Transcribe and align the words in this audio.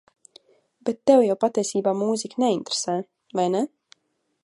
Bet 0.89 0.97
tevi 1.11 1.27
jau 1.27 1.35
patiesībā 1.45 1.95
mūzika 2.01 2.43
neinteresē, 2.45 2.99
vai 3.41 3.51
ne? 3.59 3.67